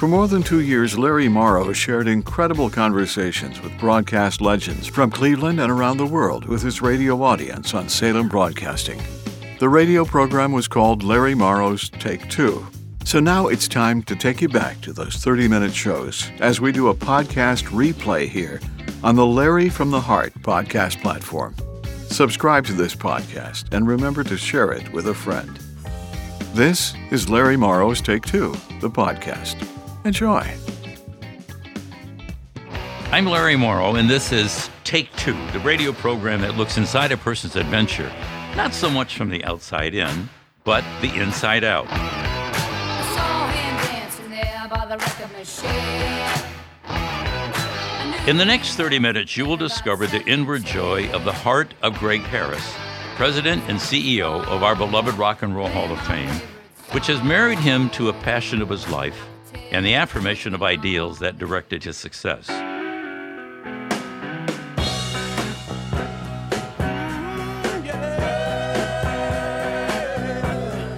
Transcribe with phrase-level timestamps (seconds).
[0.00, 5.60] For more than two years, Larry Morrow shared incredible conversations with broadcast legends from Cleveland
[5.60, 8.98] and around the world with his radio audience on Salem Broadcasting.
[9.58, 12.66] The radio program was called Larry Morrow's Take Two.
[13.04, 16.72] So now it's time to take you back to those 30 minute shows as we
[16.72, 18.58] do a podcast replay here
[19.04, 21.54] on the Larry from the Heart podcast platform.
[22.08, 25.58] Subscribe to this podcast and remember to share it with a friend.
[26.54, 29.69] This is Larry Morrow's Take Two, the podcast.
[30.04, 30.46] Enjoy.
[33.12, 37.18] I'm Larry Morrow, and this is Take Two, the radio program that looks inside a
[37.18, 38.10] person's adventure,
[38.56, 40.30] not so much from the outside in,
[40.64, 41.86] but the inside out.
[48.26, 51.98] In the next 30 minutes, you will discover the inward joy of the heart of
[51.98, 52.74] Greg Harris,
[53.16, 56.40] President and CEO of our beloved Rock and Roll Hall of Fame,
[56.92, 59.26] which has married him to a passion of his life
[59.70, 62.46] and the affirmation of ideals that directed his success.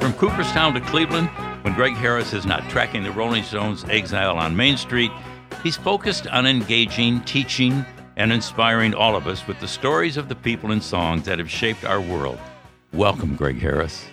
[0.01, 1.29] From Cooperstown to Cleveland,
[1.63, 5.13] when Greg Harris is not tracking the Rolling Stones' exile on Main Street,
[5.63, 7.85] he's focused on engaging, teaching,
[8.17, 11.51] and inspiring all of us with the stories of the people and songs that have
[11.51, 12.39] shaped our world.
[12.93, 14.05] Welcome, Greg Harris.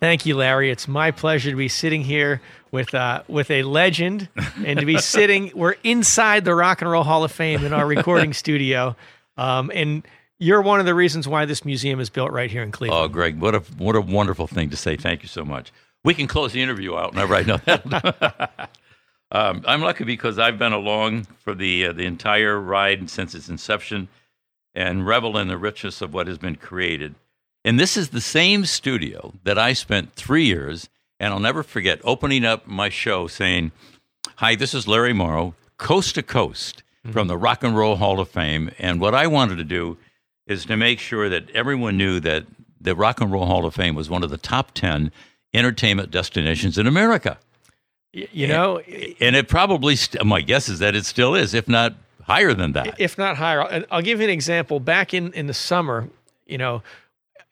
[0.00, 0.70] Thank you, Larry.
[0.70, 2.40] It's my pleasure to be sitting here
[2.72, 4.28] with uh, with a legend,
[4.64, 5.52] and to be sitting.
[5.54, 8.96] We're inside the Rock and Roll Hall of Fame in our recording studio,
[9.36, 10.02] um, and
[10.40, 13.04] you're one of the reasons why this museum is built right here in Cleveland.
[13.04, 14.96] Oh, Greg, what a what a wonderful thing to say.
[14.96, 15.72] Thank you so much.
[16.02, 18.70] We can close the interview out I know that.
[19.30, 23.48] um, I'm lucky because I've been along for the uh, the entire ride since its
[23.48, 24.08] inception,
[24.74, 27.14] and revel in the richness of what has been created.
[27.64, 30.88] And this is the same studio that I spent three years
[31.22, 33.70] and I'll never forget opening up my show saying,
[34.36, 37.12] Hi, this is Larry Morrow, coast to coast mm-hmm.
[37.12, 38.72] from the Rock and Roll Hall of Fame.
[38.76, 39.98] And what I wanted to do
[40.48, 42.46] is to make sure that everyone knew that
[42.80, 45.12] the Rock and Roll Hall of Fame was one of the top 10
[45.54, 47.38] entertainment destinations in America.
[48.12, 51.68] You know, and, and it probably, st- my guess is that it still is, if
[51.68, 51.94] not
[52.24, 53.00] higher than that.
[53.00, 53.62] If not higher.
[53.62, 54.80] And I'll give you an example.
[54.80, 56.08] Back in, in the summer,
[56.46, 56.82] you know,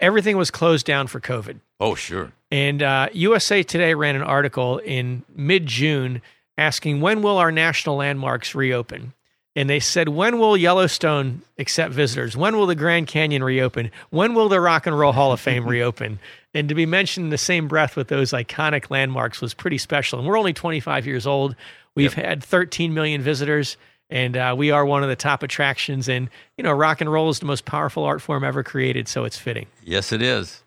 [0.00, 1.60] everything was closed down for COVID.
[1.78, 2.32] Oh, sure.
[2.50, 6.20] And uh, USA Today ran an article in mid June
[6.58, 9.14] asking when will our national landmarks reopen?
[9.56, 12.36] And they said, when will Yellowstone accept visitors?
[12.36, 13.90] When will the Grand Canyon reopen?
[14.10, 16.20] When will the Rock and Roll Hall of Fame reopen?
[16.54, 20.18] And to be mentioned in the same breath with those iconic landmarks was pretty special.
[20.18, 21.56] And we're only 25 years old.
[21.96, 22.24] We've yep.
[22.24, 23.76] had 13 million visitors,
[24.08, 26.08] and uh, we are one of the top attractions.
[26.08, 29.24] And, you know, rock and roll is the most powerful art form ever created, so
[29.24, 29.66] it's fitting.
[29.82, 30.62] Yes, it is.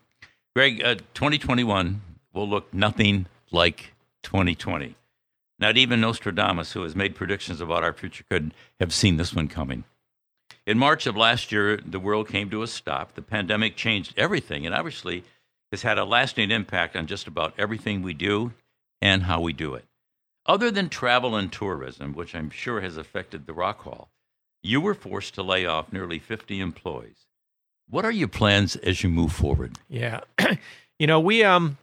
[0.56, 2.00] Greg, uh, 2021
[2.32, 3.92] will look nothing like
[4.22, 4.94] 2020.
[5.58, 9.48] Not even Nostradamus, who has made predictions about our future, could have seen this one
[9.48, 9.82] coming.
[10.64, 13.14] In March of last year, the world came to a stop.
[13.14, 15.24] The pandemic changed everything and obviously
[15.72, 18.52] has had a lasting impact on just about everything we do
[19.02, 19.86] and how we do it.
[20.46, 24.08] Other than travel and tourism, which I'm sure has affected the Rock Hall,
[24.62, 27.26] you were forced to lay off nearly 50 employees.
[27.88, 29.78] What are your plans as you move forward?
[29.88, 30.20] Yeah,
[30.98, 31.78] you know we um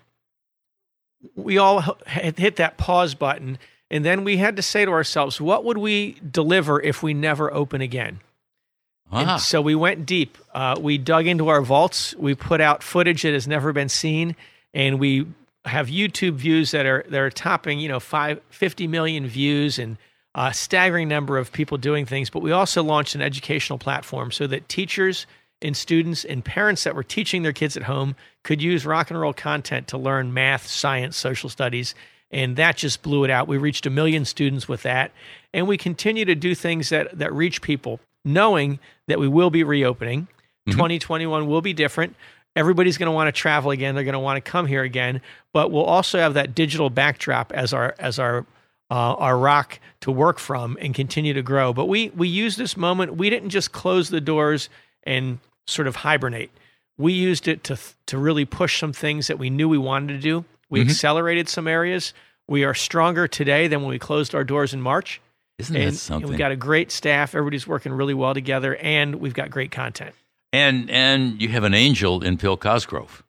[1.36, 5.64] we all hit that pause button, and then we had to say to ourselves, what
[5.66, 8.20] would we deliver if we never open again?
[9.12, 9.34] Ah.
[9.34, 10.38] And so we went deep.
[10.54, 12.16] Uh, we dug into our vaults.
[12.16, 14.36] We put out footage that has never been seen,
[14.74, 15.28] and we
[15.66, 19.98] have YouTube views that are that are topping you know five, 50 million views and
[20.34, 22.30] a staggering number of people doing things.
[22.30, 25.28] But we also launched an educational platform so that teachers
[25.62, 29.20] and students and parents that were teaching their kids at home could use rock and
[29.20, 31.94] roll content to learn math, science, social studies.
[32.32, 33.48] And that just blew it out.
[33.48, 35.12] We reached a million students with that.
[35.54, 39.64] And we continue to do things that, that reach people, knowing that we will be
[39.64, 40.24] reopening.
[40.68, 40.72] Mm-hmm.
[40.72, 42.16] 2021 will be different.
[42.56, 43.96] Everybody's going to want to travel again.
[43.96, 45.22] They're going to want to come here again.
[45.54, 48.46] But we'll also have that digital backdrop as our as our
[48.90, 51.74] uh, our rock to work from and continue to grow.
[51.74, 53.16] But we we use this moment.
[53.16, 54.70] We didn't just close the doors
[55.04, 55.40] and
[55.72, 56.52] sort of hibernate.
[56.98, 57.78] We used it to
[58.08, 60.46] to really push some things that we knew we wanted to do.
[60.70, 60.90] We mm-hmm.
[60.90, 62.14] accelerated some areas.
[62.48, 65.22] We are stronger today than when we closed our doors in March.
[65.58, 66.30] Isn't and, that something?
[66.30, 67.36] we've got a great staff.
[67.36, 70.16] Everybody's working really well together, and we've got great content.
[70.52, 73.24] And and you have an angel in Bill Cosgrove.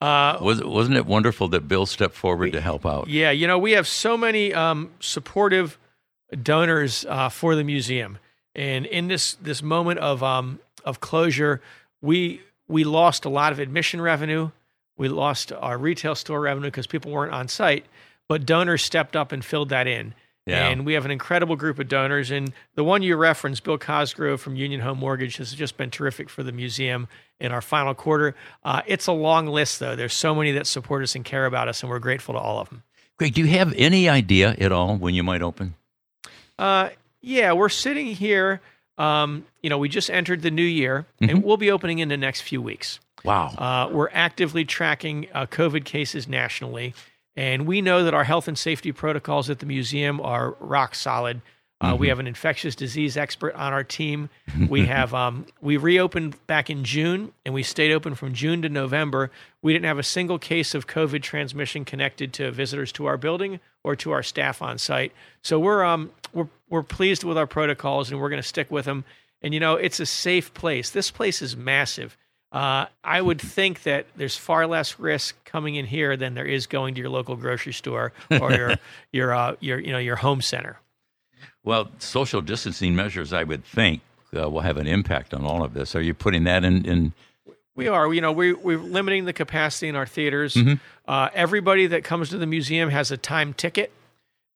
[0.00, 3.08] Uh, was wasn't it wonderful that Bill stepped forward we, to help out?
[3.08, 5.78] Yeah, you know we have so many um, supportive
[6.42, 8.18] donors uh, for the museum,
[8.54, 11.60] and in this this moment of um, of closure,
[12.00, 14.50] we we lost a lot of admission revenue.
[14.96, 17.86] We lost our retail store revenue because people weren't on site.
[18.28, 20.14] but donors stepped up and filled that in.
[20.46, 20.68] Yeah.
[20.68, 22.30] And we have an incredible group of donors.
[22.30, 26.30] And the one you referenced, Bill Cosgrove from Union Home Mortgage, has just been terrific
[26.30, 27.08] for the museum
[27.40, 28.36] in our final quarter.
[28.64, 29.96] Uh, it's a long list, though.
[29.96, 32.60] There's so many that support us and care about us, and we're grateful to all
[32.60, 32.84] of them.
[33.18, 35.74] Greg, do you have any idea at all when you might open?
[36.56, 36.90] Uh,
[37.20, 38.60] yeah, we're sitting here.
[39.00, 41.30] Um, you know, we just entered the new year, Mm-hmm.
[41.30, 43.00] and we'll be opening in the next few weeks.
[43.24, 43.48] Wow.
[43.58, 46.94] Uh, we're actively tracking uh, COVID cases nationally,
[47.36, 51.40] and we know that our health and safety protocols at the museum are rock solid.
[51.82, 54.28] Uh, We have an infectious disease expert on our team.
[54.68, 58.68] We have um, we reopened back in June, and we stayed open from June to
[58.68, 59.30] November.
[59.62, 63.60] We didn't have a single case of COVID transmission connected to visitors to our building
[63.82, 65.12] or to our staff on site.
[65.42, 68.84] So we're um, we're we're pleased with our protocols, and we're going to stick with
[68.84, 69.04] them.
[69.42, 70.90] And you know, it's a safe place.
[70.90, 72.16] This place is massive.
[72.52, 76.66] Uh, I would think that there's far less risk coming in here than there is
[76.66, 78.74] going to your local grocery store or your
[79.12, 80.78] your uh, your you know your home center.
[81.62, 84.00] Well, social distancing measures, I would think,
[84.36, 85.94] uh, will have an impact on all of this.
[85.94, 86.84] Are you putting that in?
[86.84, 87.12] in
[87.76, 90.54] We are, you know, we we're limiting the capacity in our theaters.
[90.54, 90.74] Mm-hmm.
[91.06, 93.92] Uh, everybody that comes to the museum has a time ticket,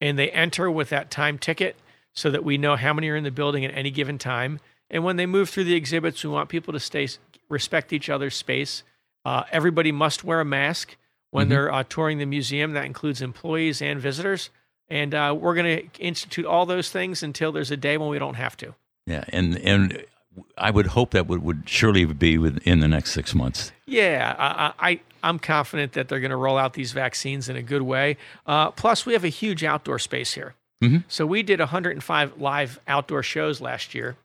[0.01, 1.77] and they enter with that time ticket
[2.13, 4.61] so that we know how many are in the building at any given time.
[4.91, 7.09] And when they move through the exhibits, we want people to stay
[7.49, 8.83] respect each other's space.
[9.25, 10.97] Uh, everybody must wear a mask
[11.31, 12.73] when they're uh, touring the museum.
[12.73, 14.51] That includes employees and visitors.
[14.89, 18.19] And uh, we're going to institute all those things until there's a day when we
[18.19, 18.75] don't have to.
[19.07, 20.05] yeah, and and
[20.59, 23.73] I would hope that would, would surely be within the next six months.
[23.87, 27.63] Yeah, I, I I'm confident that they're going to roll out these vaccines in a
[27.63, 28.17] good way.
[28.47, 30.55] Uh, plus, we have a huge outdoor space here.
[31.09, 34.17] So we did 105 live outdoor shows last year,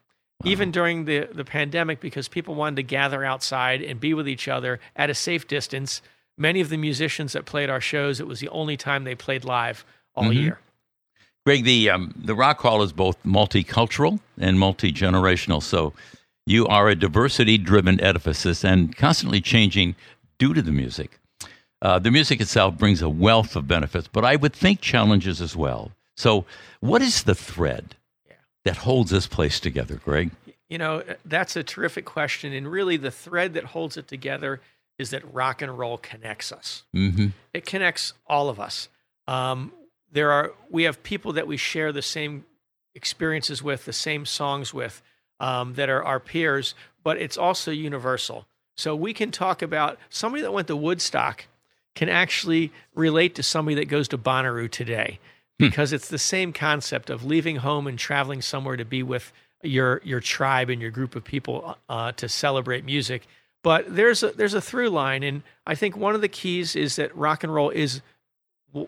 [0.43, 4.47] even during the the pandemic, because people wanted to gather outside and be with each
[4.49, 6.01] other at a safe distance.
[6.37, 9.45] Many of the musicians that played our shows, it was the only time they played
[9.45, 9.85] live
[10.15, 10.59] all year.
[11.45, 15.63] Greg, the um, the Rock Hall is both multicultural and multi generational.
[15.63, 15.93] So
[16.45, 19.95] you are a diversity driven edifice and constantly changing
[20.39, 21.19] due to the music.
[21.81, 25.55] Uh, the music itself brings a wealth of benefits, but I would think challenges as
[25.55, 25.91] well.
[26.17, 26.45] So,
[26.81, 27.95] what is the thread
[28.65, 30.31] that holds this place together, Greg?
[30.69, 32.51] You know, that's a terrific question.
[32.51, 34.59] And really, the thread that holds it together
[34.97, 36.83] is that rock and roll connects us.
[36.95, 37.27] Mm-hmm.
[37.53, 38.89] It connects all of us.
[39.27, 39.71] Um,
[40.11, 42.45] there are we have people that we share the same
[42.93, 45.01] experiences with, the same songs with,
[45.39, 48.45] um, that are our peers, but it's also universal.
[48.79, 51.47] So we can talk about somebody that went to Woodstock
[51.95, 55.19] can actually relate to somebody that goes to Bonnaroo today
[55.57, 59.33] because it's the same concept of leaving home and traveling somewhere to be with
[59.63, 63.27] your your tribe and your group of people uh, to celebrate music.
[63.63, 66.95] But there's a there's a through line, and I think one of the keys is
[66.95, 68.01] that rock and roll is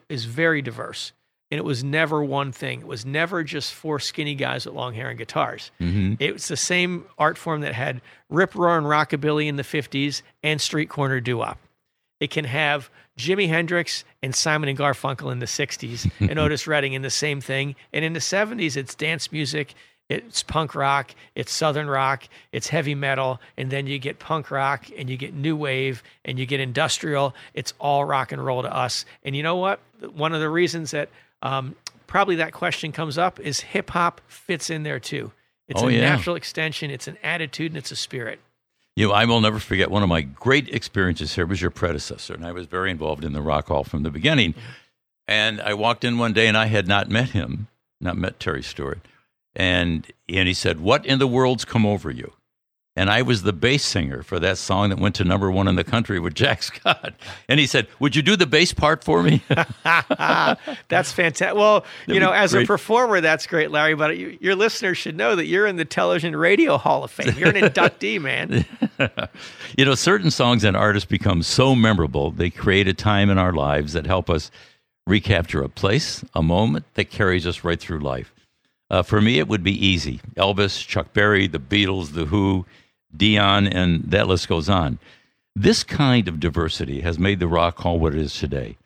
[0.07, 1.11] is very diverse,
[1.51, 2.79] and it was never one thing.
[2.79, 5.69] It was never just four skinny guys with long hair and guitars.
[5.81, 6.13] Mm-hmm.
[6.17, 10.89] It's the same art form that had rip roaring rockabilly in the '50s and street
[10.89, 11.59] corner doo wop.
[12.21, 16.93] It can have Jimi Hendrix and Simon and Garfunkel in the 60s and Otis Redding
[16.93, 17.75] in the same thing.
[17.91, 19.73] And in the 70s, it's dance music,
[20.07, 24.85] it's punk rock, it's southern rock, it's heavy metal, and then you get punk rock
[24.97, 27.33] and you get new wave and you get industrial.
[27.53, 29.05] It's all rock and roll to us.
[29.23, 29.79] And you know what?
[30.13, 31.09] One of the reasons that
[31.41, 31.75] um,
[32.07, 35.31] probably that question comes up is hip hop fits in there too.
[35.67, 36.01] It's Oh, a yeah.
[36.01, 38.39] natural extension, it's an attitude, and it's a spirit.
[38.97, 42.33] You know, I will never forget one of my great experiences here was your predecessor,
[42.33, 44.53] and I was very involved in the Rock Hall from the beginning.
[45.29, 47.67] And I walked in one day, and I had not met him,
[48.01, 48.99] not met Terry Stewart,
[49.55, 52.33] and and he said, "What in the world's come over you?"
[52.97, 55.75] And I was the bass singer for that song that went to number one in
[55.75, 57.13] the country with Jack Scott.
[57.47, 61.55] And he said, "Would you do the bass part for me?" That's fantastic.
[61.55, 63.95] Well, you That'd know, be as a performer, that's great, Larry.
[63.95, 67.33] But you, your listeners should know that you're in the Television Radio Hall of Fame.
[67.37, 68.65] You're an inductee, man.
[69.77, 73.53] you know, certain songs and artists become so memorable, they create a time in our
[73.53, 74.51] lives that help us
[75.07, 78.33] recapture a place, a moment that carries us right through life.
[78.91, 80.19] Uh, for me, it would be easy.
[80.35, 82.65] Elvis, Chuck Berry, the Beatles, The Who,
[83.15, 84.99] Dion, and that list goes on.
[85.55, 88.77] This kind of diversity has made the Rock Hall what it is today.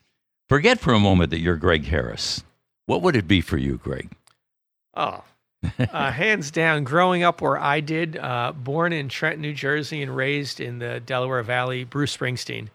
[0.48, 2.44] Forget for a moment that you're Greg Harris.
[2.86, 4.12] What would it be for you, Greg?
[4.96, 5.24] Oh,
[5.80, 6.84] uh, hands down.
[6.84, 11.00] Growing up where I did, uh, born in Trenton, New Jersey, and raised in the
[11.00, 12.68] Delaware Valley, Bruce Springsteen.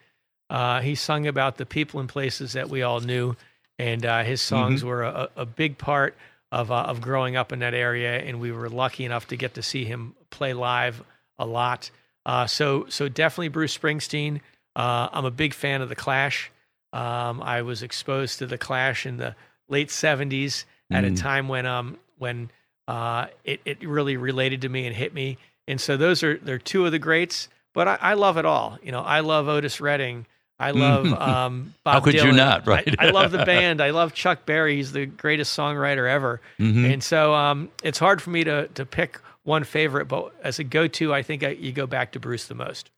[0.50, 3.36] Uh, he sung about the people and places that we all knew,
[3.78, 6.16] and uh, his songs were a, a big part
[6.52, 8.18] of uh, of growing up in that area.
[8.18, 11.02] And we were lucky enough to get to see him play live
[11.38, 11.90] a lot.
[12.26, 14.40] Uh, so so definitely Bruce Springsteen.
[14.76, 16.50] Uh, I'm a big fan of the Clash.
[16.92, 19.34] Um, I was exposed to the Clash in the
[19.68, 21.16] late '70s at a Mm.
[21.20, 22.50] time when um when
[22.88, 25.38] uh, it it really related to me and hit me.
[25.68, 27.48] And so those are they're two of the greats.
[27.72, 28.78] But I, I love it all.
[28.82, 30.26] You know, I love Otis Redding.
[30.60, 32.36] I love um, Bob How could you Dylan.
[32.36, 32.94] not, right?
[32.98, 33.80] I, I love the band.
[33.80, 34.76] I love Chuck Berry.
[34.76, 36.40] He's the greatest songwriter ever.
[36.58, 36.92] Mhm.
[36.92, 40.64] And so um, it's hard for me to to pick one favorite, but as a
[40.64, 42.90] go to, I think I, you go back to Bruce the most.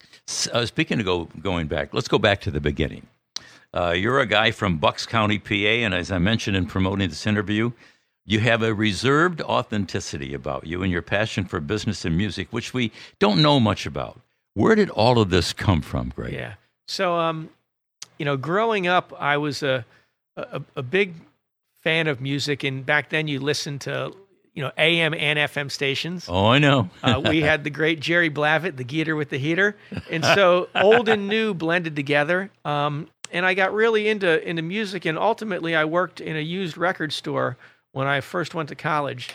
[0.52, 3.06] Uh, speaking of go, going back, let's go back to the beginning.
[3.72, 7.26] Uh, you're a guy from Bucks County, PA, and as I mentioned in promoting this
[7.26, 7.70] interview,
[8.26, 12.74] you have a reserved authenticity about you and your passion for business and music, which
[12.74, 14.20] we don't know much about.
[14.54, 16.34] Where did all of this come from, Greg?
[16.34, 16.54] Yeah.
[16.92, 17.48] So, um,
[18.18, 19.84] you know, growing up, I was a,
[20.36, 21.14] a a big
[21.82, 24.12] fan of music, and back then you listened to
[24.52, 26.26] you know AM and FM stations.
[26.28, 26.90] Oh, I know.
[27.02, 29.74] Uh, we had the great Jerry Blavat, the Geator with the heater,
[30.10, 32.50] and so old and new blended together.
[32.64, 36.76] Um, and I got really into into music, and ultimately I worked in a used
[36.76, 37.56] record store
[37.92, 39.30] when I first went to college,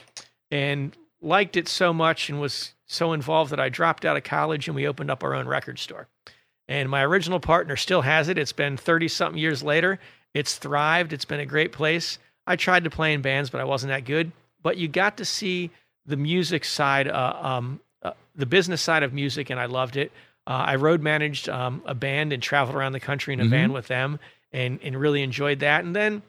[0.51, 4.67] and liked it so much and was so involved that I dropped out of college
[4.67, 6.07] and we opened up our own record store.
[6.67, 8.38] And my original partner still has it.
[8.38, 10.00] It's been 30 something years later.
[10.33, 11.13] It's thrived.
[11.13, 12.19] It's been a great place.
[12.45, 14.31] I tried to play in bands, but I wasn't that good.
[14.62, 15.71] But you got to see
[16.05, 20.12] the music side, uh, um, uh, the business side of music, and I loved it.
[20.45, 23.74] Uh, I road managed um, a band and traveled around the country in a van
[23.74, 24.19] with them
[24.53, 25.83] and, and really enjoyed that.
[25.83, 26.21] And then,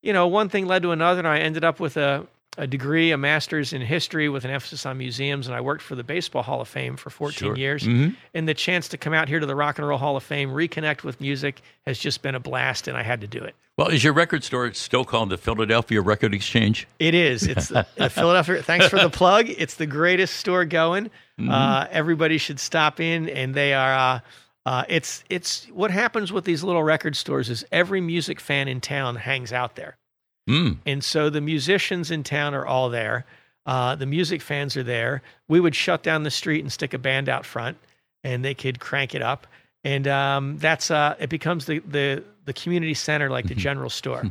[0.00, 3.10] you know, one thing led to another, and I ended up with a, a degree,
[3.10, 6.42] a master's in history with an emphasis on museums, and I worked for the Baseball
[6.42, 7.56] Hall of Fame for 14 Sure.
[7.56, 7.82] years.
[7.82, 8.14] Mhm.
[8.32, 10.50] And the chance to come out here to the Rock and Roll Hall of Fame,
[10.50, 13.54] reconnect with music, has just been a blast, and I had to do it.
[13.76, 16.86] Well, is your record store still called the Philadelphia Record Exchange?
[17.00, 17.42] It is.
[17.44, 18.62] It's the, the Philadelphia.
[18.62, 19.46] Thanks for the plug.
[19.48, 21.10] It's the greatest store going.
[21.48, 23.92] Uh, everybody should stop in, and they are.
[23.94, 24.20] Uh,
[24.66, 28.80] uh, it's it's what happens with these little record stores is every music fan in
[28.80, 29.96] town hangs out there.
[30.48, 30.78] Mm.
[30.84, 33.24] And so the musicians in town are all there.
[33.66, 35.22] Uh, the music fans are there.
[35.48, 37.78] We would shut down the street and stick a band out front,
[38.22, 39.46] and they could crank it up.
[39.84, 44.30] And um, that's uh, it becomes the, the the community center, like the general store.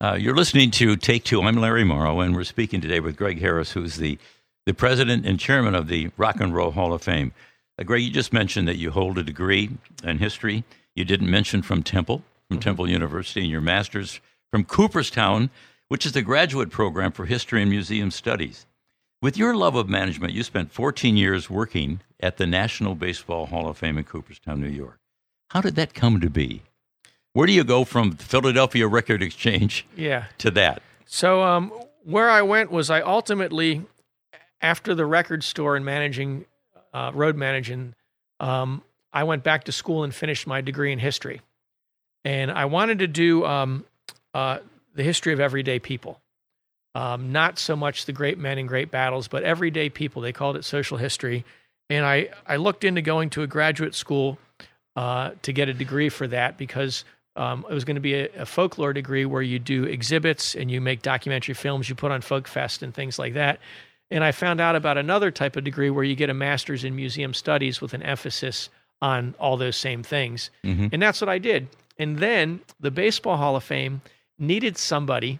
[0.00, 1.40] Uh, you're listening to Take Two.
[1.42, 4.18] I'm Larry Morrow, and we're speaking today with Greg Harris, who's the,
[4.66, 7.32] the president and chairman of the Rock and Roll Hall of Fame.
[7.78, 9.70] Uh, Greg, you just mentioned that you hold a degree
[10.04, 10.64] in history.
[10.94, 15.50] You didn't mention from Temple, from Temple University, and your master's from Cooperstown,
[15.88, 18.66] which is the graduate program for history and museum studies.
[19.22, 23.68] With your love of management, you spent 14 years working at the National Baseball Hall
[23.68, 24.98] of Fame in Cooperstown, New York.
[25.50, 26.62] How did that come to be?
[27.32, 30.24] Where do you go from the Philadelphia Record Exchange Yeah.
[30.38, 30.82] to that?
[31.06, 31.70] So um,
[32.04, 33.82] where I went was I ultimately,
[34.60, 36.46] after the record store and managing,
[36.92, 37.94] uh, road managing,
[38.40, 41.40] um, I went back to school and finished my degree in history,
[42.24, 43.84] and I wanted to do um,
[44.36, 44.58] uh,
[44.94, 46.20] the history of everyday people,
[46.94, 50.20] um, not so much the great men and great battles, but everyday people.
[50.20, 51.44] They called it social history,
[51.88, 54.38] and I I looked into going to a graduate school
[54.94, 57.04] uh, to get a degree for that because
[57.36, 60.70] um, it was going to be a, a folklore degree where you do exhibits and
[60.70, 63.58] you make documentary films, you put on folk fest and things like that.
[64.10, 66.94] And I found out about another type of degree where you get a master's in
[66.94, 68.70] museum studies with an emphasis
[69.02, 70.50] on all those same things.
[70.64, 70.90] Mhm.
[70.92, 71.68] And that's what I did.
[71.98, 74.00] And then the Baseball Hall of Fame
[74.38, 75.38] needed somebody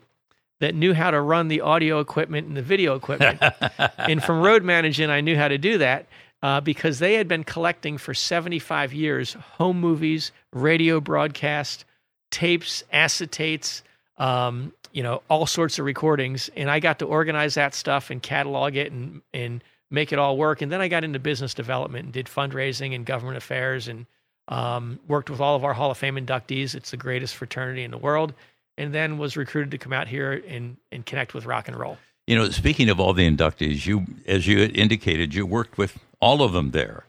[0.61, 3.43] that knew how to run the audio equipment and the video equipment.
[3.99, 6.07] and from road managing, I knew how to do that
[6.43, 11.85] uh, because they had been collecting for 75 years home movies, radio broadcast,
[12.31, 13.83] tapes, acetates,
[14.19, 16.49] um, you know, all sorts of recordings.
[16.57, 20.37] And I got to organize that stuff and catalog it and, and make it all
[20.37, 20.63] work.
[20.63, 24.07] And then I got into business development and did fundraising and government affairs and
[24.49, 26.75] um, worked with all of our Hall of Fame inductees.
[26.75, 28.33] It's the greatest fraternity in the world.
[28.79, 31.97] And then was recruited to come out here and, and connect with rock and roll.
[32.27, 36.43] You know, speaking of all the inductees, you, as you indicated, you worked with all
[36.43, 37.05] of them there.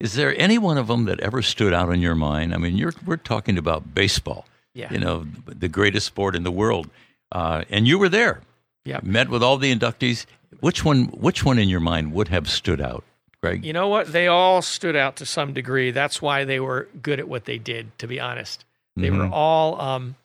[0.00, 2.54] Is there any one of them that ever stood out in your mind?
[2.54, 4.92] I mean, you're, we're talking about baseball, Yeah.
[4.92, 6.88] you know, the greatest sport in the world,
[7.30, 8.40] uh, and you were there.
[8.84, 8.98] Yeah.
[9.04, 10.26] met with all the inductees.
[10.58, 11.04] Which one?
[11.06, 13.04] Which one in your mind would have stood out,
[13.40, 13.64] Greg?
[13.64, 14.10] You know what?
[14.12, 15.92] They all stood out to some degree.
[15.92, 18.64] That's why they were good at what they did, to be honest.
[18.96, 19.30] They were Mhm.
[19.32, 20.16] all um,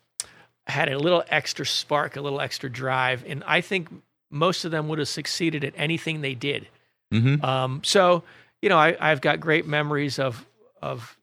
[0.68, 3.24] had a little extra spark, a little extra drive.
[3.26, 3.88] And I think
[4.30, 6.68] most of them would have succeeded at anything they did.
[7.12, 7.44] Mm-hmm.
[7.44, 8.22] Um, so,
[8.60, 10.46] you know, I, I've got great memories of
[10.82, 11.16] of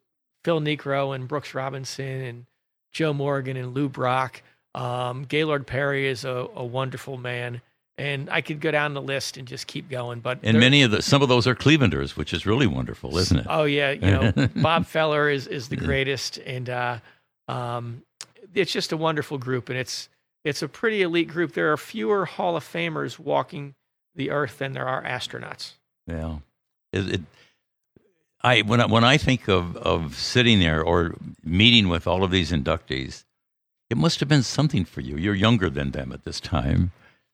[0.44, 2.46] Phil Niekro and Brooks Robinson and
[2.92, 4.42] Joe Morgan and Lou Brock.
[4.74, 7.62] Um, Gaylord Perry is a, a wonderful man,
[7.98, 10.20] and I could go down the list and just keep going.
[10.20, 13.38] But And many of the some of those are Clevelanders, which is really wonderful, isn't
[13.40, 13.46] it?
[13.50, 16.98] Oh yeah, you know Bob Feller is is the greatest, and uh,
[17.48, 18.02] Um,
[18.54, 20.10] it's just a wonderful group, and it's
[20.44, 21.54] it's a pretty elite group.
[21.54, 23.76] There are fewer Hall of Famers walking
[24.16, 25.74] the earth than there are astronauts.
[26.08, 26.38] Yeah.
[26.94, 27.22] It, it,
[28.42, 32.32] I when I, when I think of of sitting there or meeting with all of
[32.32, 33.24] these inductees,
[33.90, 35.18] it must have been something for you.
[35.18, 36.92] You're younger than them at this time,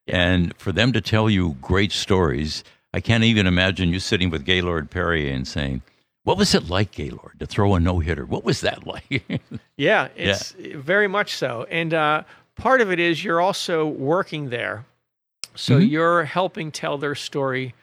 [0.07, 2.63] and for them to tell you great stories,
[2.93, 5.81] I can't even imagine you sitting with Gaylord Perry and saying,
[6.23, 8.25] "What was it like, Gaylord, to throw a no hitter?
[8.25, 9.23] What was that like?"
[9.77, 12.23] yeah, it's very much so, and uh,
[12.55, 14.85] part of it is you're also working there,
[15.55, 15.89] so Mhm.
[15.89, 17.73] you're helping tell their story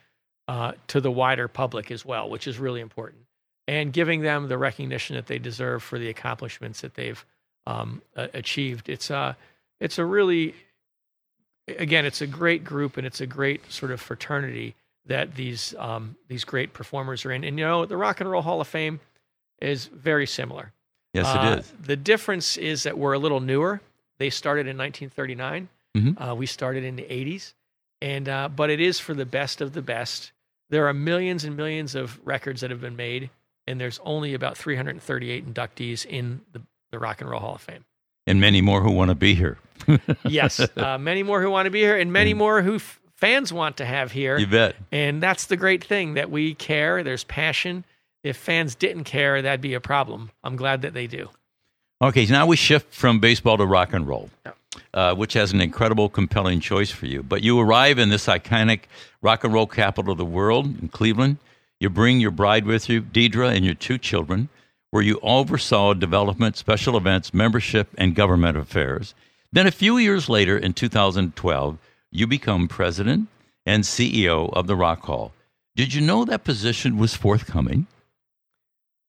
[0.47, 3.23] uh, to the wider public as well, which is really important,
[3.66, 7.25] and giving them the recognition that they deserve for the accomplishments that they've
[7.66, 8.88] um, a- achieved.
[8.88, 9.37] It's a
[9.80, 10.54] it's a really
[11.76, 14.75] again, it's a great group and it's a great sort of fraternity
[15.09, 17.43] that these um, these great performers are in.
[17.45, 19.00] And you know, the Rock and Roll Hall of Fame
[19.61, 20.73] is very similar.
[21.12, 21.73] yes, Uh, it is.
[21.83, 23.81] The difference is that we're a little newer.
[24.19, 25.69] They started in 1939.
[25.97, 26.31] Mhm.
[26.31, 27.55] Uh, we started in the 80s,
[28.03, 30.33] and uh, but it is for the best of the best.
[30.71, 33.31] There are millions and millions of records that have been made,
[33.67, 36.61] and there's only about 338 inductees in the,
[36.91, 37.85] the Rock and Roll Hall of Fame.
[38.27, 39.57] And many more who want to be here.
[40.29, 43.53] Yes, uh, many more who want to be here, and many more who f- fans
[43.53, 44.39] want to have here.
[44.39, 44.75] You bet.
[44.91, 47.03] And that's the great thing that we care.
[47.03, 47.85] There's passion.
[48.25, 50.31] If fans didn't care, that'd be a problem.
[50.43, 51.29] I'm glad that they do.
[52.03, 54.53] Okay, so now we shift from baseball to rock and roll, Yeah.
[54.95, 57.23] uh, which has an incredible, compelling choice for you.
[57.23, 58.83] But you arrive in this iconic
[59.21, 61.39] rock and roll capital of the world in Cleveland.
[61.81, 64.49] You bring your bride with you, Deidre, and your two children,
[64.91, 69.15] where you oversaw development, special events, membership, and government affairs.
[69.53, 71.79] Then a few years later, in 2012,
[72.11, 73.29] you become president
[73.67, 75.33] and CEO of the Rock Hall.
[75.77, 77.87] Did you know that position was forthcoming?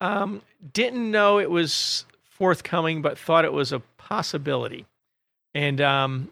[0.01, 0.41] Um,
[0.73, 4.85] didn't know it was forthcoming, but thought it was a possibility.
[5.53, 6.29] And um,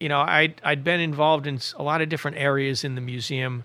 [0.00, 3.64] you know, I I'd been involved in a lot of different areas in the museum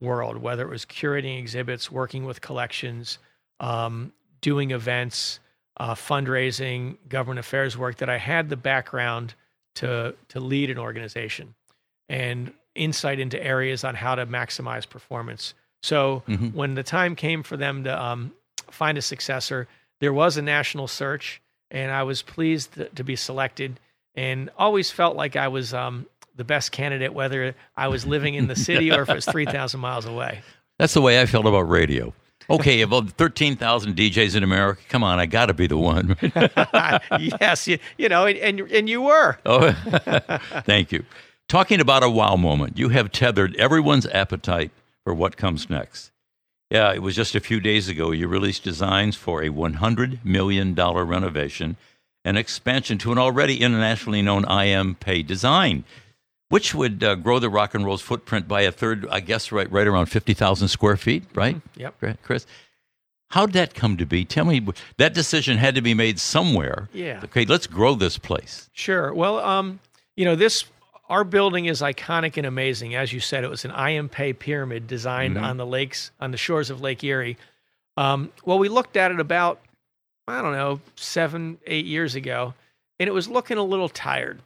[0.00, 3.18] world, whether it was curating exhibits, working with collections,
[3.60, 5.40] um, doing events,
[5.78, 7.96] uh, fundraising, government affairs work.
[7.96, 9.34] That I had the background
[9.76, 11.54] to to lead an organization
[12.08, 15.54] and insight into areas on how to maximize performance.
[15.82, 16.54] So Mhm.
[16.54, 18.32] when the time came for them to um,
[18.70, 19.68] find a successor,
[20.00, 23.78] there was a national search, and I was pleased to, to be selected.
[24.14, 26.06] And always felt like I was um,
[26.36, 29.46] the best candidate, whether I was living in the city or if it was three
[29.46, 30.42] thousand miles away.
[30.78, 32.12] That's the way I felt about radio.
[32.50, 34.82] Okay, about 13,000 DJs in America.
[34.88, 36.16] Come on, I got to be the one.
[37.40, 39.38] yes, you, you know, and, and and you were.
[39.46, 39.72] oh,
[40.64, 41.04] thank you.
[41.48, 44.70] Talking about a wow moment, you have tethered everyone's appetite
[45.04, 46.10] for what comes next.
[46.70, 50.74] Yeah, it was just a few days ago you released designs for a $100 million
[50.74, 51.76] renovation
[52.24, 55.84] and expansion to an already internationally known IM Pei design,
[56.52, 59.72] which would uh, grow the rock and roll's footprint by a third, I guess, right,
[59.72, 61.58] right around 50,000 square feet, right?
[61.76, 61.94] Yep.
[62.02, 62.44] Right, Chris?
[63.30, 64.26] How'd that come to be?
[64.26, 64.60] Tell me,
[64.98, 66.90] that decision had to be made somewhere.
[66.92, 67.22] Yeah.
[67.24, 68.68] Okay, let's grow this place.
[68.74, 69.14] Sure.
[69.14, 69.80] Well, um,
[70.14, 70.66] you know, this
[71.08, 72.96] our building is iconic and amazing.
[72.96, 76.36] As you said, it was an IM Pei pyramid designed on the lakes on the
[76.36, 77.38] shores of Lake Erie.
[77.96, 79.58] Um, well, we looked at it about
[80.28, 82.52] I don't know seven, eight years ago,
[83.00, 84.42] and it was looking a little tired.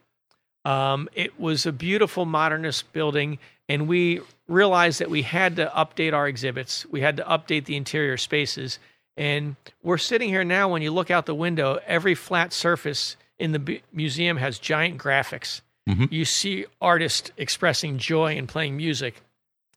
[0.67, 6.13] Um, it was a beautiful modernist building, and we realized that we had to update
[6.13, 6.85] our exhibits.
[6.87, 8.79] We had to update the interior spaces.
[9.17, 10.69] And we're sitting here now.
[10.69, 14.99] When you look out the window, every flat surface in the bu- museum has giant
[14.99, 15.61] graphics.
[15.89, 16.11] Mhm.
[16.11, 19.23] You see artists expressing joy and playing music.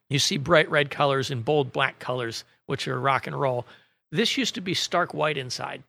[0.08, 3.64] You see bright red colors and bold black colors, which are rock and roll.
[4.10, 5.84] This used to be stark white inside.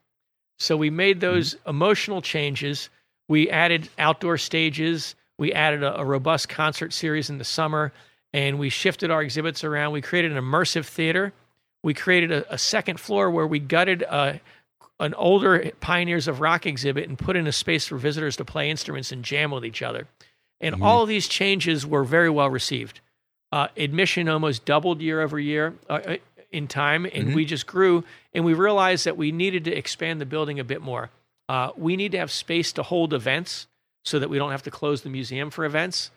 [0.59, 2.89] So we made those emotional changes.
[3.31, 5.15] We added outdoor stages.
[5.37, 7.93] We added a, a robust concert series in the summer,
[8.33, 9.93] and we shifted our exhibits around.
[9.93, 11.31] We created an immersive theater.
[11.81, 14.41] We created a, a second floor where we gutted a,
[14.99, 18.69] an older Pioneers of Rock exhibit and put in a space for visitors to play
[18.69, 20.07] instruments and jam with each other.
[20.59, 22.99] And all of these changes were very well received.
[23.49, 26.17] Uh, admission almost doubled year over year uh, uh,
[26.51, 28.03] in time, and we just grew.
[28.33, 31.11] And we realized that we needed to expand the building a bit more.
[31.51, 33.67] Uh, we need to have space to hold events
[34.05, 36.09] so that we don't have to close the museum for events.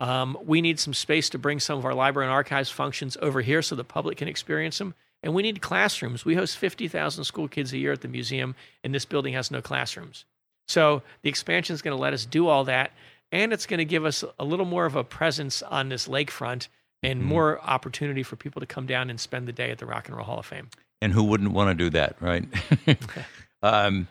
[0.00, 3.40] Um, we need some space to bring some of our library and archives functions over
[3.40, 4.94] here so the public can experience them.
[5.22, 6.26] And we need classrooms.
[6.26, 9.62] We host 50,000 school kids a year at the museum, and this building has no
[9.62, 10.26] classrooms.
[10.68, 12.92] So the expansion is going to let us do all that,
[13.30, 16.68] and it's going to give us a little more of a presence on this lakefront
[17.02, 20.08] and more opportunity for people to come down and spend the day at the Rock
[20.08, 20.68] and Roll Hall of Fame.
[21.00, 22.44] And who wouldn't want to do that, right?
[23.62, 24.06] um,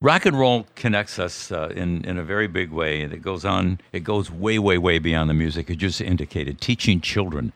[0.00, 3.44] rock and roll connects us uh, in in a very big way, and it goes
[3.44, 3.80] on.
[3.92, 5.70] It goes way, way, way beyond the music.
[5.70, 7.52] It just indicated teaching children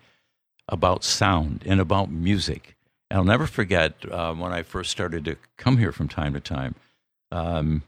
[0.69, 2.75] about sound and about music.
[3.11, 6.41] And I'll never forget uh, when I first started to come here from time to
[6.41, 6.75] time.
[7.31, 7.83] Um,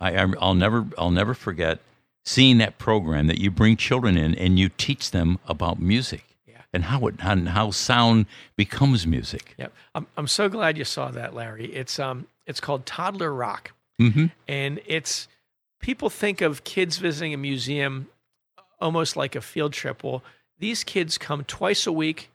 [0.00, 1.80] I, I'll never I'll never forget
[2.24, 6.60] seeing that program that you bring children in and you teach them about music Yeah.
[6.72, 9.54] and how it and how sound becomes music.
[9.58, 9.72] Yep.
[9.94, 11.66] I'm, I'm so glad you saw that, Larry.
[11.74, 13.72] It's um it's called Toddler Rock.
[14.00, 14.26] Mm-hmm.
[14.46, 15.26] and it's
[15.80, 18.06] people think of kids visiting a museum
[18.80, 20.04] almost like a field trip.
[20.04, 20.22] Well,
[20.58, 22.30] these kids come twice a week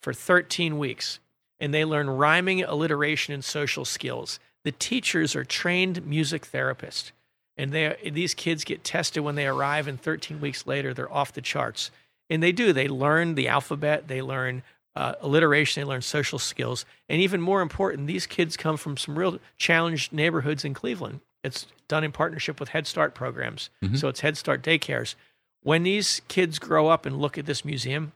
[0.00, 1.20] for 13 weeks
[1.58, 4.38] and they learn rhyming, alliteration, and social skills.
[4.64, 7.12] The teachers are trained music therapists,
[7.56, 11.32] and they these kids get tested when they arrive, and 13 weeks later they're off
[11.32, 11.90] the charts.
[12.28, 12.72] And they do.
[12.72, 14.08] They learn the alphabet.
[14.08, 14.64] They learn
[14.96, 15.80] uh, alliteration.
[15.80, 20.12] They learn social skills, and even more important, these kids come from some real challenged
[20.12, 21.20] neighborhoods in Cleveland.
[21.44, 25.14] It's done in partnership with Head Start programs, so it's Head Start daycares.
[25.62, 28.12] When these kids grow up and look at this museum,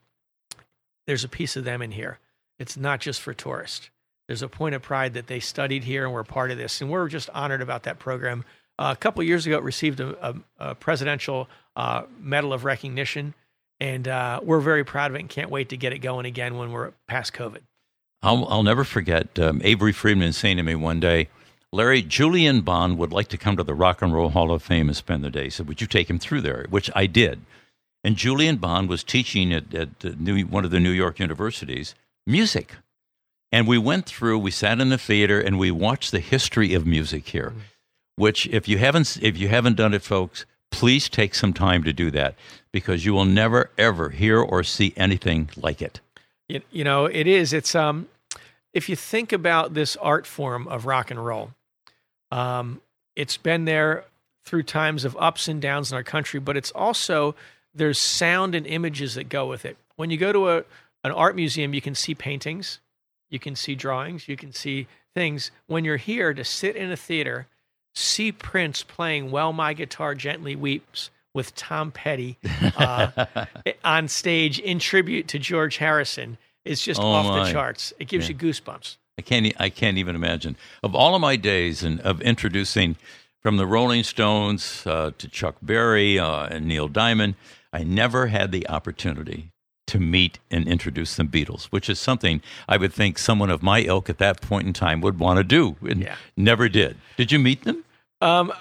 [1.07, 2.19] there's a piece of them in here.
[2.59, 3.91] It's not just for tourists.
[4.27, 6.91] There's a point of pride that they studied here and were part of this, and
[6.91, 8.45] we're just honored about that program.
[8.79, 10.35] Uh, a couple of years ago, it received a, a,
[10.71, 13.35] a presidential uh, medal of recognition,
[13.81, 16.57] and uh, we're very proud of it and can't wait to get it going again
[16.57, 17.61] when we're past COVID.
[18.23, 21.29] I'll, I'll never forget um, Avery Friedman saying to me one day,
[21.73, 24.89] Larry, Julian Bond would like to come to the Rock and Roll Hall of Fame
[24.89, 25.45] and spend the day.
[25.45, 26.67] He said, Would you take him through there?
[26.69, 27.41] Which I did.
[28.03, 31.95] And Julian Bond was teaching at, at New, one of the New York universities
[32.27, 32.75] music.
[33.53, 36.87] And we went through, we sat in the theater and we watched the history of
[36.87, 37.53] music here,
[38.17, 41.93] which if you haven't if you haven't done it, folks, please take some time to
[41.93, 42.35] do that
[42.73, 46.01] because you will never ever hear or see anything like it.
[46.49, 47.53] You, you know, it is.
[47.53, 48.09] It's um,
[48.73, 51.51] if you think about this art form of rock and roll,
[52.31, 52.81] um,
[53.17, 54.05] it's been there
[54.45, 57.35] through times of ups and downs in our country, but it's also
[57.75, 59.77] there's sound and images that go with it.
[59.97, 60.65] When you go to a
[61.03, 62.81] an art museum, you can see paintings,
[63.31, 65.51] you can see drawings, you can see things.
[65.67, 67.47] When you're here to sit in a theater,
[67.95, 72.39] see Prince playing While My Guitar Gently Weeps" with Tom Petty
[72.77, 73.27] uh,
[73.85, 77.45] on stage in tribute to George Harrison is just Oh, off my.
[77.47, 77.93] the charts.
[77.99, 78.35] It gives Yeah.
[78.41, 78.97] you goosebumps.
[79.19, 79.53] I can't.
[79.61, 80.57] I can't even imagine.
[80.83, 82.97] Of all of my days and of introducing,
[83.41, 87.35] from the Rolling Stones uh, to Chuck Berry uh, and Neil Diamond,
[87.73, 89.51] I never had the opportunity
[89.91, 93.81] to meet and introduce the Beatles, which is something I would think someone of my
[93.83, 96.17] ilk at that point in time would want to do, and Yeah.
[96.37, 96.97] never did.
[97.17, 97.85] Did you meet them?
[98.21, 98.53] Um,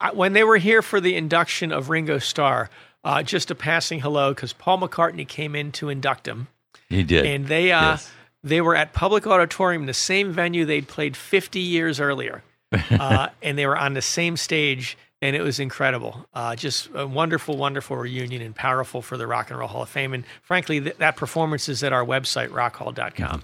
[0.00, 2.70] I, when they were here for the induction of Ringo Starr,
[3.04, 6.48] uh, just a passing hello because Paul McCartney came in to induct him,
[6.88, 7.24] He did.
[7.26, 8.10] and they uh, Yes.
[8.42, 12.42] they were at Public Auditorium, the same venue they'd played 50 years earlier,
[12.90, 16.26] uh, and they were on the same stage, and it was incredible.
[16.32, 19.88] Uh, just a wonderful, wonderful reunion, and powerful for the Rock and Roll Hall of
[19.88, 20.14] Fame.
[20.14, 23.42] And frankly, th- that performance is at our website, rockhall.com.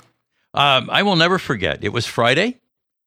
[0.54, 1.82] Um, I will never forget.
[1.82, 2.60] It was Friday,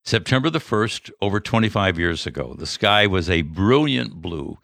[0.03, 2.53] September the 1st, over 25 years ago.
[2.57, 4.57] The sky was a brilliant blue,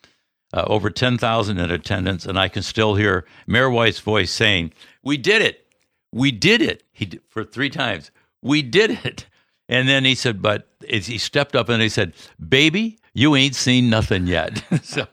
[0.54, 5.16] uh, over 10,000 in attendance, and I can still hear Mayor White's voice saying, We
[5.16, 5.66] did it.
[6.12, 6.84] We did it.
[6.92, 8.12] He did, for three times.
[8.42, 9.28] We did it.
[9.70, 12.14] And then he said, But he stepped up and he said,
[12.50, 14.64] Baby, you ain't seen nothing yet.
[14.84, 15.08] so,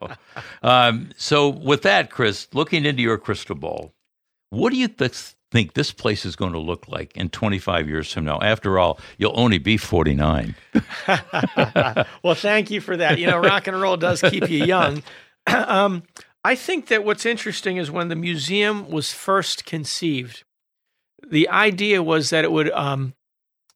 [0.62, 3.92] um, so with that, Chris, looking into your crystal ball,
[4.50, 8.12] what do you th- think this place is going to look like in 25 years
[8.12, 8.40] from now?
[8.40, 10.54] After all, you'll only be 49.
[12.22, 13.18] well, thank you for that.
[13.18, 15.02] You know, rock and roll does keep you young.
[15.46, 16.02] um,
[16.44, 20.44] I think that what's interesting is when the museum was first conceived,
[21.28, 23.14] the idea was that it would um,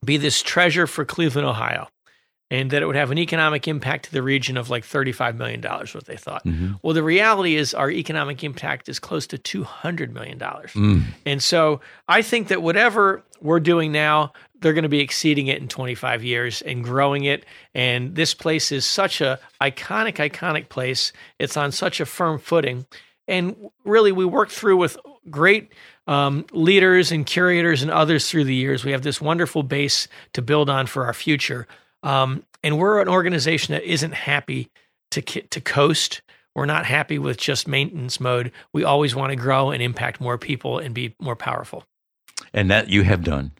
[0.04, 1.88] be this treasure for Cleveland, Ohio,
[2.54, 5.60] and that it would have an economic impact to the region of like $35 million,
[5.60, 6.44] what they thought.
[6.82, 10.40] Well, the reality is our economic impact is close to $200 million.
[11.26, 15.60] And so I think that whatever we're doing now, they're going to be exceeding it
[15.60, 17.44] in 25 years and growing it.
[17.74, 21.12] And this place is such a iconic, iconic place.
[21.40, 22.86] It's on such a firm footing.
[23.26, 24.96] And really, we worked through with
[25.28, 25.72] great
[26.06, 28.84] um, leaders and curators and others through the years.
[28.84, 31.66] We have this wonderful base to build on for our future.
[32.04, 34.70] Um, and we're an organization that isn't happy
[35.10, 36.22] to to coast.
[36.54, 38.52] We're not happy with just maintenance mode.
[38.72, 41.84] We always want to grow and impact more people and be more powerful.
[42.52, 43.50] And that you have done.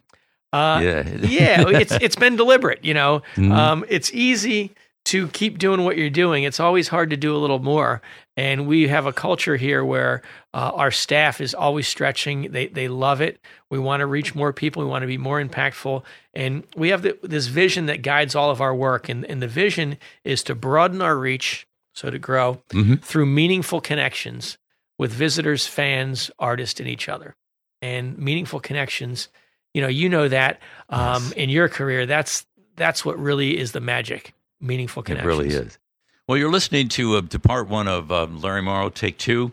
[0.53, 1.09] Uh, Yeah.
[1.23, 2.85] yeah, it's it's been deliberate.
[2.85, 3.51] You know, Mhm.
[3.53, 4.71] um, it's easy
[5.07, 6.45] to keep doing what you're doing.
[6.45, 8.01] It's always hard to do a little more.
[8.37, 12.51] And we have a culture here where uh, our staff is always stretching.
[12.51, 13.39] They, they love it.
[13.71, 14.83] We want to reach more people.
[14.83, 16.03] We want to be more impactful.
[16.35, 19.09] And we have the, this vision that guides all of our work.
[19.09, 23.01] And, and the vision is to broaden our reach, so to grow Mhm.
[23.03, 24.59] through meaningful connections
[24.99, 27.37] with visitors, fans, artists, and each other.
[27.83, 29.29] And meaningful connections,
[29.75, 31.33] you know, you know that um, Yes.
[31.33, 34.35] in your career, that's that's what really is the magic.
[34.61, 35.25] Meaningful connections.
[35.33, 35.79] It really is.
[36.27, 39.53] Well, you're listening to, uh, to part one of uh, Larry Morrow Take Two.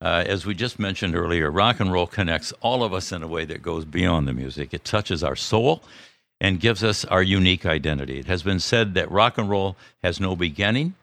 [0.00, 3.26] Uh, as we just mentioned earlier, rock and roll connects all of us in a
[3.26, 4.72] way that goes beyond the music.
[4.72, 5.82] It touches our soul
[6.40, 8.20] and gives us our unique identity.
[8.20, 10.94] It has been said that rock and roll has no beginning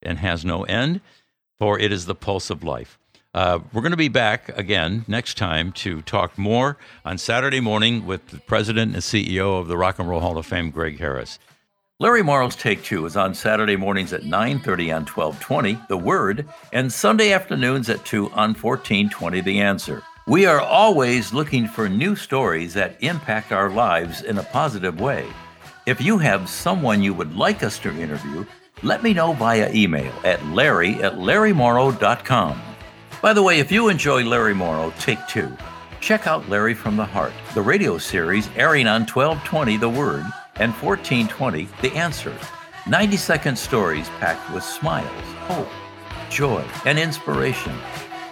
[0.00, 1.00] and has no end,
[1.58, 3.00] for it is the pulse of life.
[3.34, 8.06] Uh, we're going to be back again next time to talk more on Saturday morning
[8.06, 11.40] with the president and CEO of the Rock and Roll Hall of Fame, Greg Harris.
[12.00, 16.92] Larry Morrow's Take Two is on Saturday mornings at 9:30 on 1220, The Word, and
[16.92, 20.04] Sunday afternoons at 2 on 1420, The Answer.
[20.28, 25.26] We are always looking for new stories that impact our lives in a positive way.
[25.86, 28.44] If you have someone you would like us to interview,
[28.84, 32.62] let me know via email at larry at larrymorrow.com.
[33.20, 35.50] By the way, if you enjoy Larry Morrow, Take Two,
[35.98, 40.24] check out Larry from the Heart, the radio series airing on 1220 The Word
[40.58, 42.36] and 1420 The Answer.
[42.86, 45.10] 90 second stories packed with smiles,
[45.46, 45.68] hope,
[46.30, 47.74] joy, and inspiration.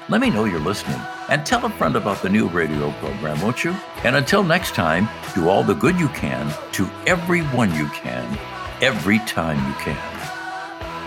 [0.08, 3.64] Let me know you're listening and tell a friend about the new radio program, won't
[3.64, 3.74] you?
[4.04, 8.38] And until next time, do all the good you can to everyone you can,
[8.80, 9.98] every time you can.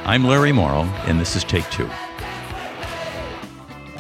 [0.06, 1.90] I'm Larry Morrow, and this is Take Two.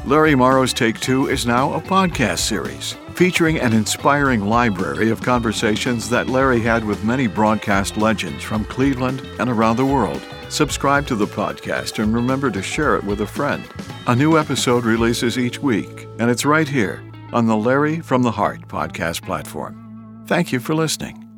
[0.05, 6.09] Larry Morrow's Take Two is now a podcast series featuring an inspiring library of conversations
[6.09, 10.21] that Larry had with many broadcast legends from Cleveland and around the world.
[10.47, 13.61] Subscribe to the podcast and remember to share it with a friend.
[14.07, 17.03] A new episode releases each week, and it's right here
[17.33, 20.23] on the Larry from the Heart podcast platform.
[20.25, 21.28] Thank you for listening.